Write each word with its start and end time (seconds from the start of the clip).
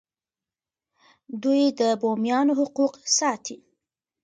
دوی 1.43 1.63
د 1.79 1.81
بومیانو 2.01 2.53
حقوق 2.61 2.93
ساتي. 3.17 3.57